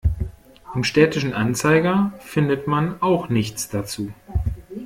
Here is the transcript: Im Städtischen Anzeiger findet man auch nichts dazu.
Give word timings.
Im 0.73 0.83
Städtischen 0.83 1.35
Anzeiger 1.35 2.13
findet 2.21 2.65
man 2.65 2.99
auch 3.03 3.29
nichts 3.29 3.69
dazu. 3.69 4.11